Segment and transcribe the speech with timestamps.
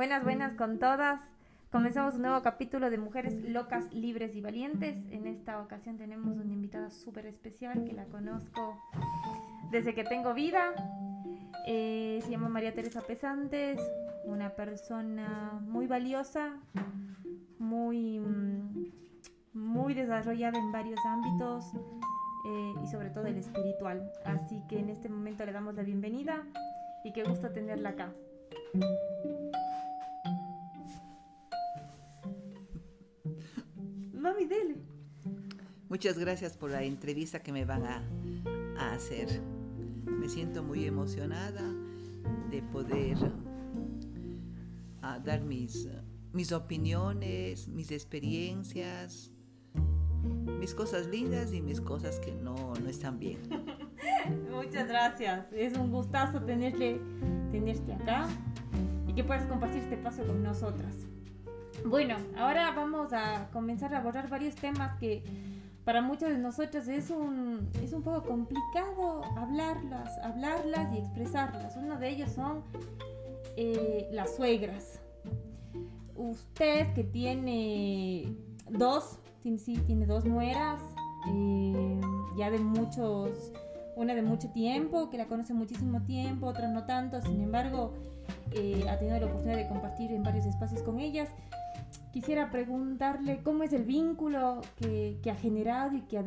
[0.00, 1.20] Buenas, buenas con todas.
[1.70, 4.96] Comenzamos un nuevo capítulo de Mujeres Locas, Libres y Valientes.
[5.10, 8.80] En esta ocasión tenemos una invitada súper especial que la conozco
[9.70, 10.72] desde que tengo vida.
[11.66, 13.78] Eh, se llama María Teresa Pesantes,
[14.24, 16.56] una persona muy valiosa,
[17.58, 18.22] muy,
[19.52, 21.74] muy desarrollada en varios ámbitos
[22.46, 24.10] eh, y sobre todo el espiritual.
[24.24, 26.42] Así que en este momento le damos la bienvenida
[27.04, 28.14] y qué gusto tenerla acá.
[35.90, 38.00] Muchas gracias por la entrevista que me van a,
[38.94, 39.42] hacer.
[40.06, 41.64] Me siento muy emocionada
[42.48, 43.18] de poder
[45.02, 45.88] uh, dar mis,
[46.32, 49.32] mis opiniones, mis experiencias,
[50.60, 53.40] mis cosas lindas y mis cosas que no, no están bien.
[54.48, 55.52] Muchas gracias.
[55.52, 57.00] Es un gustazo tenerte,
[57.50, 58.28] tenerte acá
[59.08, 60.94] y que puedas compartir este paso con nosotras.
[61.84, 65.24] Bueno, ahora vamos a comenzar a abordar varios temas que
[65.84, 71.76] para muchas de nosotras es un, es un poco complicado hablarlas, hablarlas y expresarlas.
[71.76, 72.62] Uno de ellos son
[73.56, 75.00] eh, las suegras.
[76.16, 78.34] Usted que tiene
[78.68, 80.80] dos, sí, tiene dos nueras,
[81.32, 82.00] eh,
[82.36, 83.52] ya de muchos,
[83.96, 87.94] una de mucho tiempo, que la conoce muchísimo tiempo, otra no tanto, sin embargo,
[88.52, 91.30] eh, ha tenido la oportunidad de compartir en varios espacios con ellas
[92.12, 96.24] quisiera preguntarle cómo es el vínculo que, que ha generado y que ha,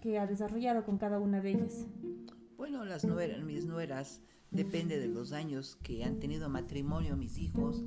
[0.00, 1.86] que ha desarrollado con cada una de ellas.
[2.56, 7.84] Bueno, las nueras, mis nueras, depende de los años que han tenido matrimonio mis hijos.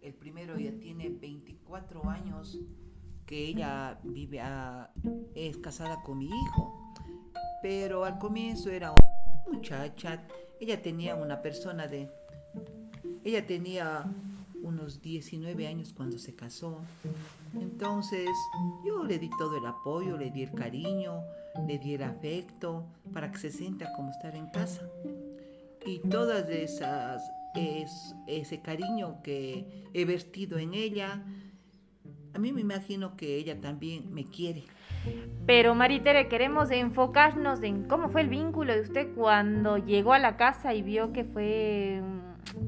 [0.00, 2.58] El primero ya tiene 24 años
[3.26, 4.90] que ella vive a,
[5.34, 6.94] es casada con mi hijo,
[7.62, 10.26] pero al comienzo era una muchacha,
[10.60, 12.08] ella tenía una persona de,
[13.24, 14.10] ella tenía
[14.68, 16.80] unos 19 años cuando se casó.
[17.54, 18.28] Entonces
[18.86, 21.22] yo le di todo el apoyo, le di el cariño,
[21.66, 24.88] le di el afecto para que se sienta como estar en casa.
[25.86, 27.22] Y todas esas,
[27.54, 31.24] es, ese cariño que he vertido en ella,
[32.34, 34.64] a mí me imagino que ella también me quiere.
[35.46, 40.36] Pero Maritere, queremos enfocarnos en cómo fue el vínculo de usted cuando llegó a la
[40.36, 42.02] casa y vio que fue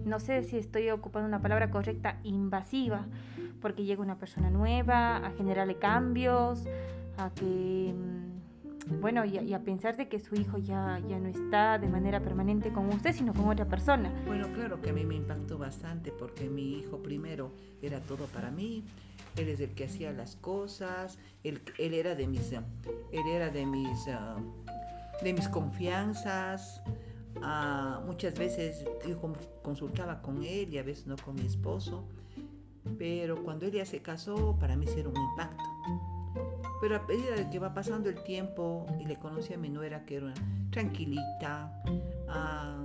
[0.05, 3.07] no sé si estoy ocupando una palabra correcta, invasiva,
[3.61, 6.65] porque llega una persona nueva a generarle cambios,
[7.17, 11.79] a que, mm, bueno, y a, pensar de que su hijo ya, ya no está
[11.79, 14.11] de manera permanente con usted, sino con otra persona.
[14.27, 17.53] Bueno, claro que a mí me impactó bastante porque mi hijo primero
[17.83, 18.85] era todo para mí,
[19.37, 23.67] él es el que hacía las cosas, él, él era de mis, él era de
[23.67, 24.37] mis, ah,
[25.23, 26.83] de mis confianzas,
[28.07, 29.21] Muchas veces yo
[29.63, 32.05] consultaba con él y a veces no con mi esposo,
[32.99, 35.65] pero cuando él ya se casó, para mí era un impacto.
[36.81, 40.05] Pero a medida de que va pasando el tiempo y le conocí a mi nuera,
[40.05, 40.35] que era una
[40.71, 41.83] tranquilita,
[42.29, 42.85] ah,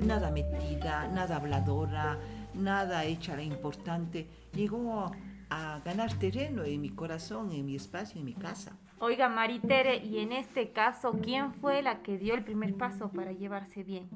[0.00, 2.18] nada metida, nada habladora,
[2.54, 5.12] nada hecha la importante, llegó
[5.50, 8.76] a ganar terreno en mi corazón, en mi espacio, en mi casa.
[8.98, 13.32] Oiga, Maritere, y en este caso, ¿quién fue la que dio el primer paso para
[13.32, 14.08] llevarse bien?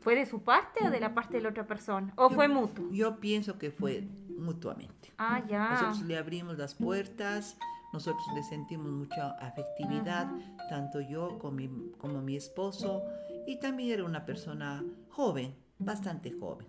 [0.00, 2.12] ¿Fue de su parte o de la parte de la otra persona?
[2.16, 2.90] ¿O fue mutuo?
[2.90, 4.06] Yo pienso que fue
[4.36, 5.12] mutuamente.
[5.16, 5.70] Ah, ya.
[5.70, 7.56] Nosotros le abrimos las puertas,
[7.92, 10.30] nosotros le sentimos mucha afectividad,
[10.68, 13.02] tanto yo como mi, como mi esposo,
[13.46, 16.66] y también era una persona joven, bastante joven.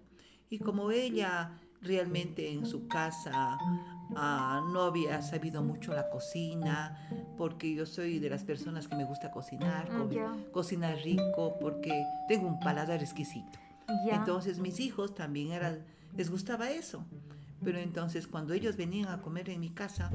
[0.50, 3.58] Y como ella realmente en su casa
[4.16, 9.06] ah, no había sabido mucho la cocina, porque yo soy de las personas que me
[9.06, 13.60] gusta cocinar, ah, cocinar rico, porque tengo un paladar exquisito.
[14.10, 15.84] Entonces mis hijos también eran,
[16.16, 17.06] les gustaba eso.
[17.64, 20.12] Pero entonces cuando ellos venían a comer en mi casa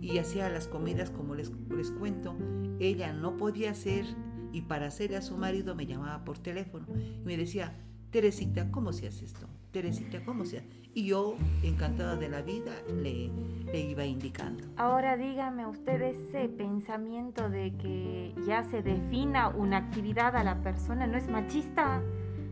[0.00, 2.36] y hacía las comidas como les, les cuento,
[2.80, 4.06] ella no podía hacer
[4.52, 7.76] y para hacerle a su marido me llamaba por teléfono y me decía,
[8.10, 9.46] Teresita, ¿cómo se hace esto?
[9.70, 10.68] Teresita, ¿cómo se hace?
[10.94, 13.30] Y yo, encantada de la vida, le,
[13.72, 14.64] le iba indicando.
[14.76, 21.06] Ahora dígame usted ese pensamiento de que ya se defina una actividad a la persona,
[21.06, 22.02] ¿no es machista?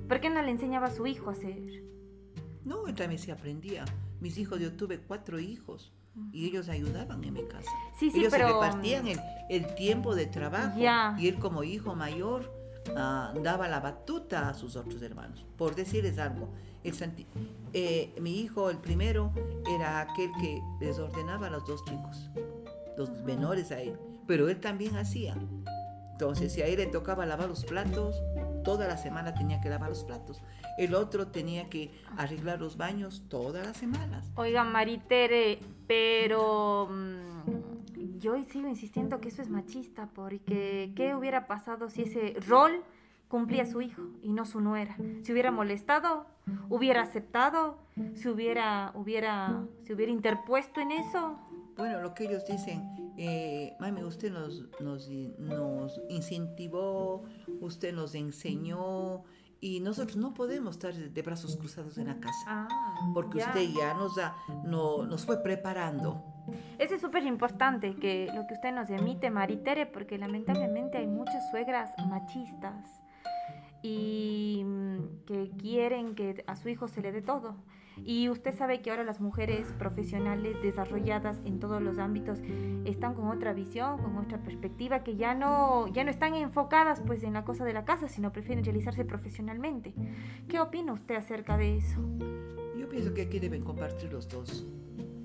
[0.09, 1.83] ¿Por qué no le enseñaba a su hijo a hacer?
[2.65, 3.85] No, también se aprendía.
[4.21, 5.93] Mis hijos, yo tuve cuatro hijos
[6.33, 7.71] y ellos ayudaban en mi casa.
[7.99, 8.47] Sí, sí, ellos pero...
[8.47, 9.19] se repartían el,
[9.51, 10.79] el tiempo de trabajo
[11.19, 12.58] y él como hijo mayor
[12.97, 15.45] Ah, daba la batuta a sus otros hermanos.
[15.57, 16.49] Por decirles algo,
[16.85, 16.95] el
[17.73, 19.33] eh, mi hijo, el primero,
[19.69, 22.31] era aquel que desordenaba a los dos chicos,
[22.97, 25.37] los menores a él, pero él también hacía.
[26.13, 28.21] Entonces, si a él le tocaba lavar los platos,
[28.65, 30.43] toda la semana tenía que lavar los platos.
[30.77, 34.31] El otro tenía que arreglar los baños todas las semanas.
[34.35, 37.28] Oigan, Maritere, pero mm,
[38.19, 42.83] yo sigo insistiendo que eso es machista, porque ¿qué hubiera pasado si ese rol
[43.29, 44.97] cumplía su hijo y no su nuera?
[45.23, 46.27] Si hubiera molestado,
[46.69, 47.79] hubiera aceptado,
[48.15, 51.39] si hubiera, hubiera, si hubiera interpuesto en eso.
[51.77, 52.83] Bueno, lo que ellos dicen,
[53.17, 55.09] eh, mami, usted nos, nos,
[55.39, 57.23] nos incentivó,
[57.61, 59.23] usted nos enseñó
[59.61, 63.47] y nosotros no podemos estar de brazos cruzados en la casa Ah, porque ya.
[63.49, 66.28] usted ya nos, da, no, nos fue preparando.
[66.79, 71.51] Eso es súper importante, que lo que usted nos emite, Maritere, porque lamentablemente hay muchas
[71.51, 73.03] suegras machistas
[73.83, 77.57] y mm, que quieren que a su hijo se le dé todo.
[78.05, 82.39] Y usted sabe que ahora las mujeres profesionales desarrolladas en todos los ámbitos
[82.85, 87.23] están con otra visión, con otra perspectiva, que ya no, ya no están enfocadas pues
[87.25, 89.95] en la cosa de la casa, sino prefieren realizarse profesionalmente.
[90.49, 92.01] ¿Qué opina usted acerca de eso?
[92.79, 94.67] Yo pienso que aquí deben compartir los dos,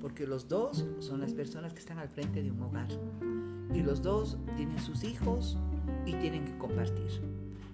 [0.03, 2.89] porque los dos son las personas que están al frente de un hogar
[3.73, 5.57] y los dos tienen sus hijos
[6.05, 7.07] y tienen que compartir.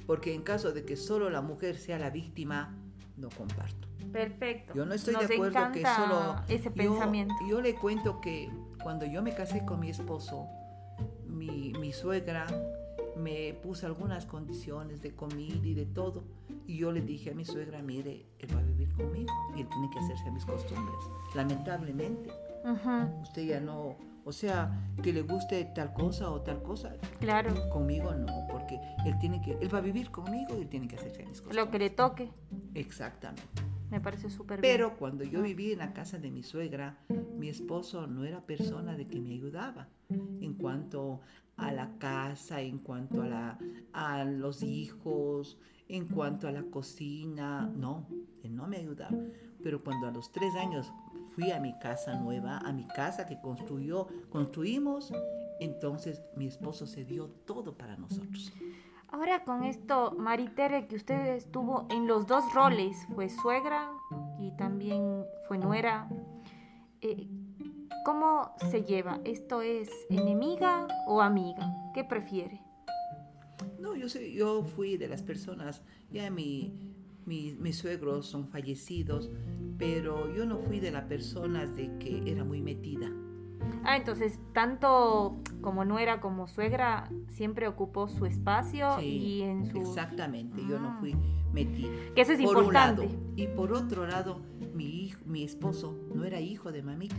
[0.06, 2.78] Porque en caso de que solo la mujer sea la víctima,
[3.18, 3.88] no comparto.
[4.14, 4.74] Perfecto.
[4.76, 7.34] Yo no estoy Nos de acuerdo que solo ese yo- pensamiento.
[7.50, 8.48] Yo, le cuento que
[8.84, 10.46] cuando yo me casé con mi esposo,
[11.26, 12.46] mi, mi suegra
[13.20, 16.24] me puso algunas condiciones de comida y de todo.
[16.66, 19.68] Y yo le dije a mi suegra, mire, él va a vivir conmigo y él
[19.70, 21.00] tiene que hacerse a mis costumbres.
[21.36, 22.32] Lamentablemente,
[23.22, 23.96] usted ya no,
[24.26, 24.72] o sea,
[25.02, 29.58] que le guste tal cosa o tal cosa, claro, conmigo no, porque él tiene que,
[29.60, 31.66] él va a vivir conmigo y él tiene que hacerse a mis costumbres.
[31.66, 32.30] lo que le toque.
[32.76, 33.70] Exactamente.
[33.90, 34.74] Me parece súper bien.
[34.76, 37.00] Pero cuando yo vivía en la casa de mi suegra,
[37.38, 41.22] mi esposo no era persona de que me ayudaba en cuanto
[41.60, 43.58] a la casa, en cuanto a, la,
[43.94, 45.58] a los hijos,
[45.88, 47.70] en cuanto a la cocina.
[47.76, 48.06] No,
[48.44, 49.18] él no me ayudaba.
[49.62, 50.92] Pero cuando a los tres años
[51.36, 55.12] fui a mi casa nueva, a mi casa que construyó, construimos,
[55.60, 58.54] entonces mi esposo se dio todo para nosotros.
[59.12, 63.92] Ahora con esto, Maritere, que usted estuvo en los dos roles, fue suegra
[64.40, 66.08] y también fue nuera.
[67.02, 67.28] eh,
[68.06, 69.20] ¿Cómo se lleva?
[69.26, 71.74] ¿Esto es enemiga o amiga?
[71.94, 72.62] ¿Qué prefiere?
[73.80, 75.82] No, yo, sé, yo fui de las personas,
[76.12, 76.74] ya mi-
[77.60, 79.30] mis suegros son fallecidos,
[79.78, 83.12] pero yo no fui de las personas de que era muy metida.
[83.84, 89.78] Ah, entonces, tanto como nuera como suegra, siempre ocupó su espacio Sí, y en su...
[89.80, 90.98] Exactamente, yo no Ah.
[91.00, 91.16] fui
[91.54, 91.90] metida.
[92.16, 93.04] Que eso es por un lado.
[93.04, 93.42] importante.
[93.42, 94.42] Y por otro lado,
[94.74, 97.16] mi, hijo, mi esposo no era hijo de mamita.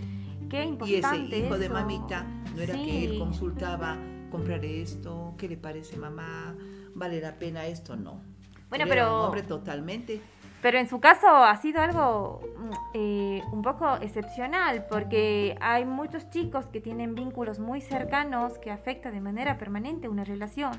[0.48, 1.75] Qué Y importante ese hijo de eso.
[1.75, 3.19] mamita no era que él Sí.
[3.19, 3.98] consultaba,
[4.31, 6.56] comprar esto, ¿qué le parece mamá?
[6.94, 7.96] ¿Vale la pena esto?
[7.96, 8.20] No.
[8.69, 10.20] Bueno, era pero- un hombre totalmente
[10.62, 16.28] Pero en su caso ha sido algo mm, eh, un poco excepcional porque hay muchos
[16.30, 20.72] chicos que tienen vínculos muy cercanos que afecta de manera permanente una relación.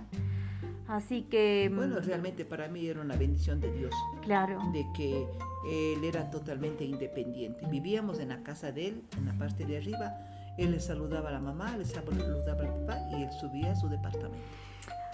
[0.88, 4.60] Así que, mm, Bueno, realmente para mí era una bendición de Dios, claro.
[4.74, 5.25] de que
[5.68, 7.66] él era totalmente independiente.
[7.68, 10.13] Vivíamos en la casa de él, en la parte de arriba.
[10.57, 13.88] Él le saludaba a la mamá, le saludaba al papá y él subía a su
[13.88, 14.38] departamento.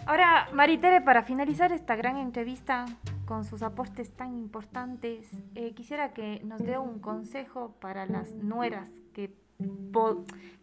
[0.07, 2.86] Ahora, Maritere, para finalizar esta gran entrevista
[3.25, 8.90] con sus aportes tan importantes, eh, quisiera que nos dé un consejo para las nueras
[9.11, 9.33] que,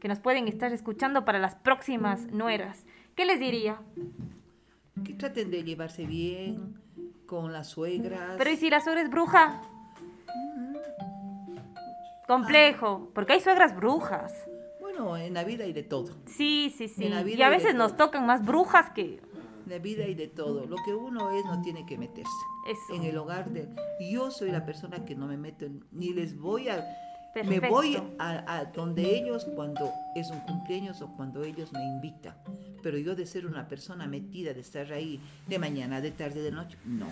[0.00, 2.86] que nos pueden estar escuchando para las próximas nueras.
[3.14, 3.82] ¿Qué les diría?
[5.04, 6.80] Que traten de llevarse bien
[7.26, 8.36] con las suegras.
[8.38, 9.60] Pero ¿y si la suegra es bruja?
[12.26, 14.32] Complejo, porque hay suegras brujas.
[14.96, 16.14] Bueno, en la vida hay de todo.
[16.26, 17.04] Sí, sí, sí.
[17.04, 18.06] En la vida Y a veces nos todo.
[18.06, 19.20] tocan más brujas que
[19.64, 20.66] En la vida hay de todo.
[20.66, 22.30] Lo que uno es no tiene que meterse.
[22.68, 22.94] eso.
[22.94, 23.68] En el hogar de...
[24.12, 26.84] Yo soy la persona que no me meto, ni les voy a...
[27.34, 27.68] Me Perfecto.
[27.74, 32.36] voy a, a donde ellos cuando es un cumpleaños o cuando ellos me invitan.
[32.80, 36.52] Pero yo de ser una persona metida, de estar ahí de mañana, de tarde, de
[36.52, 37.06] noche, no.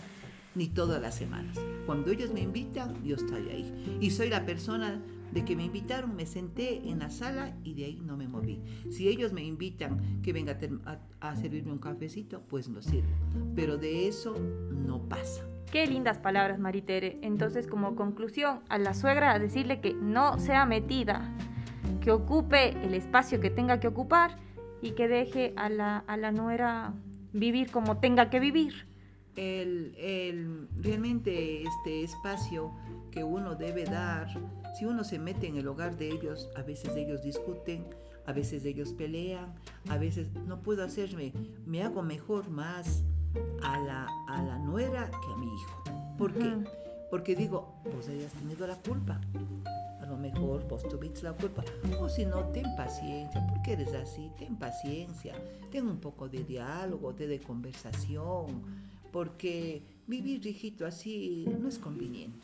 [0.55, 1.59] Ni todas las semanas.
[1.87, 3.99] Cuando ellos me invitan, yo estoy ahí.
[4.01, 5.01] Y soy la persona
[5.33, 8.61] de que me invitaron, me senté en la sala y de ahí no me moví.
[8.91, 13.09] Si ellos me invitan que venga a, a- a servirme un cafecito, pues lo sirvo.
[13.55, 14.35] Pero de eso
[14.71, 15.43] no pasa.
[15.71, 17.19] Qué lindas palabras, Maritere.
[17.23, 21.35] Entonces, como conclusión, a la suegra decirle que no sea metida,
[22.03, 24.37] que ocupe el espacio que tenga que ocupar
[24.83, 26.93] y que deje a la, a la nuera
[27.33, 28.87] vivir como tenga que vivir.
[29.37, 32.71] el, el- realmente este espacio
[33.11, 34.27] que uno debe dar,
[34.75, 37.85] si uno se mete en el hogar de ellos, a veces ellos discuten,
[38.27, 39.55] a veces ellos pelean,
[39.89, 41.33] a veces no puedo hacerme,
[41.67, 43.03] me hago mejor más
[43.63, 45.83] a la, a la nuera que a mi hijo.
[46.17, 46.57] ¿Por qué?
[47.11, 49.21] Porque digo, vos hayas tenido la culpa.
[50.01, 51.65] A lo mejor vos tuviste la culpa.
[52.01, 53.47] O si no, ten paciencia.
[53.47, 54.31] ¿Por qué eres así?
[54.39, 55.35] Ten paciencia.
[55.71, 58.63] Ten un poco de diálogo, de, de conversación.
[59.11, 62.39] Porque vivir, hijito, así no es conveniente.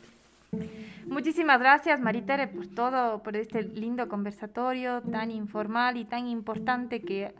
[1.07, 7.33] Muchísimas gracias, Maritere, por todo, por este lindo conversatorio tan informal y tan importante que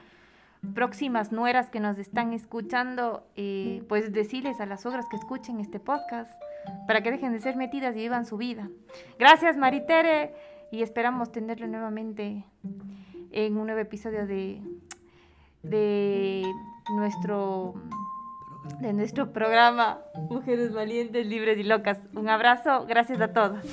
[0.74, 5.80] próximas nueras que nos están escuchando, eh, pues decirles a las ogras que escuchen este
[5.80, 6.32] podcast
[6.88, 8.70] para que dejen de ser metidas y vivan su vida.
[9.18, 10.34] Gracias, Maritere,
[10.72, 12.46] y esperamos tenerlo nuevamente
[13.32, 14.62] en un nuevo episodio de,
[15.64, 16.44] de
[16.96, 17.76] nuestro
[18.80, 20.00] de nuestro programa
[20.30, 22.00] Mujeres Valientes, Libres y Locas.
[22.16, 23.64] Un abrazo, gracias a todos.